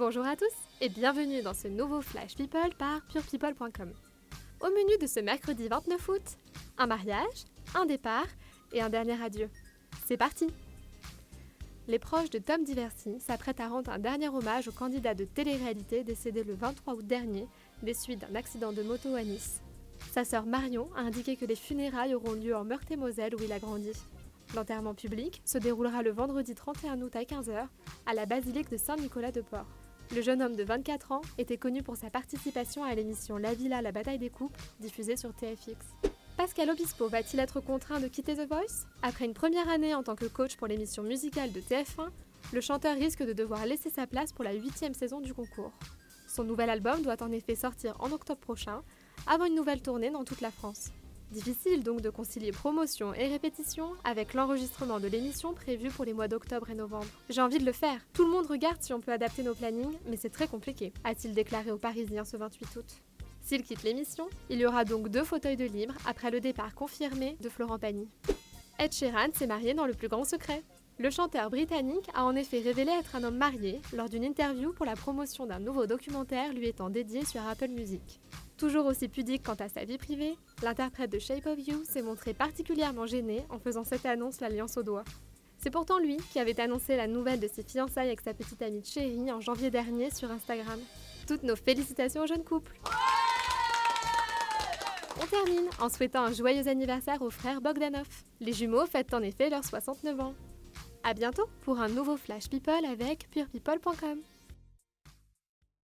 Bonjour 0.00 0.24
à 0.24 0.34
tous 0.34 0.46
et 0.80 0.88
bienvenue 0.88 1.42
dans 1.42 1.52
ce 1.52 1.68
nouveau 1.68 2.00
Flash 2.00 2.34
People 2.34 2.74
par 2.78 3.02
purepeople.com. 3.08 3.92
Au 4.62 4.68
menu 4.70 4.96
de 4.98 5.06
ce 5.06 5.20
mercredi 5.20 5.68
29 5.68 6.08
août, 6.08 6.22
un 6.78 6.86
mariage, 6.86 7.44
un 7.74 7.84
départ 7.84 8.24
et 8.72 8.80
un 8.80 8.88
dernier 8.88 9.22
adieu. 9.22 9.50
C'est 10.06 10.16
parti 10.16 10.46
Les 11.86 11.98
proches 11.98 12.30
de 12.30 12.38
Tom 12.38 12.64
Diversi 12.64 13.20
s'apprêtent 13.20 13.60
à 13.60 13.68
rendre 13.68 13.90
un 13.90 13.98
dernier 13.98 14.30
hommage 14.30 14.68
au 14.68 14.72
candidat 14.72 15.12
de 15.12 15.26
télé-réalité 15.26 16.02
décédé 16.02 16.44
le 16.44 16.54
23 16.54 16.94
août 16.94 17.06
dernier 17.06 17.46
des 17.82 17.92
suites 17.92 18.20
d'un 18.20 18.34
accident 18.36 18.72
de 18.72 18.82
moto 18.82 19.14
à 19.14 19.22
Nice. 19.22 19.60
Sa 20.12 20.24
sœur 20.24 20.46
Marion 20.46 20.88
a 20.96 21.00
indiqué 21.00 21.36
que 21.36 21.44
les 21.44 21.56
funérailles 21.56 22.14
auront 22.14 22.32
lieu 22.32 22.56
en 22.56 22.64
Meurthe-et-Moselle 22.64 23.34
où 23.34 23.42
il 23.44 23.52
a 23.52 23.58
grandi. 23.58 23.92
L'enterrement 24.54 24.94
public 24.94 25.42
se 25.44 25.58
déroulera 25.58 26.02
le 26.02 26.10
vendredi 26.10 26.54
31 26.54 27.02
août 27.02 27.14
à 27.14 27.22
15h 27.22 27.66
à 28.06 28.14
la 28.14 28.24
basilique 28.24 28.70
de 28.70 28.78
Saint-Nicolas-de-Port. 28.78 29.66
Le 30.12 30.22
jeune 30.22 30.42
homme 30.42 30.56
de 30.56 30.64
24 30.64 31.12
ans 31.12 31.20
était 31.38 31.56
connu 31.56 31.84
pour 31.84 31.96
sa 31.96 32.10
participation 32.10 32.82
à 32.82 32.92
l'émission 32.96 33.36
La 33.36 33.54
Villa, 33.54 33.80
la 33.80 33.92
bataille 33.92 34.18
des 34.18 34.28
couples, 34.28 34.58
diffusée 34.80 35.16
sur 35.16 35.32
TFX. 35.32 35.76
Pascal 36.36 36.68
Obispo 36.70 37.06
va-t-il 37.06 37.38
être 37.38 37.60
contraint 37.60 38.00
de 38.00 38.08
quitter 38.08 38.34
The 38.34 38.48
Voice? 38.48 38.86
Après 39.02 39.24
une 39.24 39.34
première 39.34 39.68
année 39.68 39.94
en 39.94 40.02
tant 40.02 40.16
que 40.16 40.26
coach 40.26 40.56
pour 40.56 40.66
l'émission 40.66 41.04
musicale 41.04 41.52
de 41.52 41.60
TF1, 41.60 42.08
le 42.52 42.60
chanteur 42.60 42.96
risque 42.96 43.22
de 43.22 43.32
devoir 43.32 43.64
laisser 43.66 43.88
sa 43.88 44.08
place 44.08 44.32
pour 44.32 44.44
la 44.44 44.54
huitième 44.54 44.94
saison 44.94 45.20
du 45.20 45.32
concours. 45.32 45.72
Son 46.26 46.42
nouvel 46.42 46.70
album 46.70 47.02
doit 47.02 47.22
en 47.22 47.30
effet 47.30 47.54
sortir 47.54 47.94
en 48.00 48.10
octobre 48.10 48.40
prochain, 48.40 48.82
avant 49.28 49.44
une 49.44 49.54
nouvelle 49.54 49.80
tournée 49.80 50.10
dans 50.10 50.24
toute 50.24 50.40
la 50.40 50.50
France. 50.50 50.90
Difficile 51.30 51.84
donc 51.84 52.00
de 52.00 52.10
concilier 52.10 52.50
promotion 52.50 53.14
et 53.14 53.28
répétition 53.28 53.92
avec 54.02 54.34
l'enregistrement 54.34 54.98
de 54.98 55.06
l'émission 55.06 55.54
prévue 55.54 55.88
pour 55.88 56.04
les 56.04 56.12
mois 56.12 56.26
d'octobre 56.26 56.70
et 56.70 56.74
novembre. 56.74 57.06
J'ai 57.28 57.40
envie 57.40 57.58
de 57.58 57.64
le 57.64 57.70
faire. 57.70 58.00
Tout 58.12 58.24
le 58.24 58.32
monde 58.32 58.46
regarde 58.46 58.78
si 58.80 58.92
on 58.92 59.00
peut 59.00 59.12
adapter 59.12 59.44
nos 59.44 59.54
plannings, 59.54 59.96
mais 60.08 60.16
c'est 60.16 60.30
très 60.30 60.48
compliqué, 60.48 60.92
a-t-il 61.04 61.32
déclaré 61.32 61.70
aux 61.70 61.78
Parisiens 61.78 62.24
ce 62.24 62.36
28 62.36 62.76
août. 62.76 62.86
S'il 63.42 63.62
quitte 63.62 63.84
l'émission, 63.84 64.28
il 64.48 64.58
y 64.58 64.66
aura 64.66 64.84
donc 64.84 65.08
deux 65.08 65.22
fauteuils 65.22 65.56
de 65.56 65.66
libre 65.66 65.94
après 66.04 66.32
le 66.32 66.40
départ 66.40 66.74
confirmé 66.74 67.36
de 67.40 67.48
Florent 67.48 67.78
Pagny. 67.78 68.08
Ed 68.80 68.92
Sheeran 68.92 69.28
s'est 69.32 69.46
marié 69.46 69.72
dans 69.72 69.86
le 69.86 69.94
plus 69.94 70.08
grand 70.08 70.24
secret. 70.24 70.64
Le 71.00 71.08
chanteur 71.08 71.48
britannique 71.48 72.10
a 72.12 72.26
en 72.26 72.36
effet 72.36 72.60
révélé 72.60 72.92
être 72.92 73.16
un 73.16 73.24
homme 73.24 73.38
marié 73.38 73.80
lors 73.94 74.10
d'une 74.10 74.22
interview 74.22 74.74
pour 74.74 74.84
la 74.84 74.96
promotion 74.96 75.46
d'un 75.46 75.58
nouveau 75.58 75.86
documentaire 75.86 76.52
lui 76.52 76.68
étant 76.68 76.90
dédié 76.90 77.24
sur 77.24 77.40
Apple 77.48 77.68
Music. 77.68 78.20
Toujours 78.58 78.84
aussi 78.84 79.08
pudique 79.08 79.46
quant 79.46 79.54
à 79.54 79.70
sa 79.70 79.86
vie 79.86 79.96
privée, 79.96 80.36
l'interprète 80.62 81.10
de 81.10 81.18
Shape 81.18 81.46
of 81.46 81.58
You 81.66 81.82
s'est 81.88 82.02
montré 82.02 82.34
particulièrement 82.34 83.06
gêné 83.06 83.46
en 83.48 83.58
faisant 83.58 83.82
cette 83.82 84.04
annonce 84.04 84.42
l'alliance 84.42 84.76
au 84.76 84.82
doigt. 84.82 85.04
C'est 85.56 85.70
pourtant 85.70 85.98
lui 85.98 86.18
qui 86.34 86.38
avait 86.38 86.60
annoncé 86.60 86.98
la 86.98 87.06
nouvelle 87.06 87.40
de 87.40 87.48
ses 87.48 87.62
fiançailles 87.62 88.08
avec 88.08 88.20
sa 88.20 88.34
petite 88.34 88.60
amie 88.60 88.84
Chérie 88.84 89.32
en 89.32 89.40
janvier 89.40 89.70
dernier 89.70 90.10
sur 90.10 90.30
Instagram. 90.30 90.78
Toutes 91.26 91.44
nos 91.44 91.56
félicitations 91.56 92.24
au 92.24 92.26
jeune 92.26 92.44
couple 92.44 92.78
On 95.18 95.26
termine 95.26 95.70
en 95.80 95.88
souhaitant 95.88 96.24
un 96.24 96.32
joyeux 96.34 96.68
anniversaire 96.68 97.22
aux 97.22 97.30
frères 97.30 97.62
Bogdanov. 97.62 98.06
Les 98.40 98.52
jumeaux 98.52 98.84
fêtent 98.84 99.14
en 99.14 99.22
effet 99.22 99.48
leurs 99.48 99.64
69 99.64 100.20
ans. 100.20 100.34
A 101.02 101.14
bientôt 101.14 101.48
pour 101.62 101.80
un 101.80 101.88
nouveau 101.88 102.16
Flash 102.16 102.48
People 102.48 102.84
avec 102.84 103.30
purepeople.com. 103.30 104.18